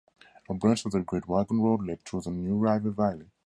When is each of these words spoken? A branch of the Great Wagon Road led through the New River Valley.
A 0.49 0.55
branch 0.55 0.83
of 0.83 0.93
the 0.93 1.01
Great 1.01 1.27
Wagon 1.27 1.61
Road 1.61 1.83
led 1.83 2.01
through 2.03 2.21
the 2.21 2.31
New 2.31 2.57
River 2.57 2.89
Valley. 2.89 3.29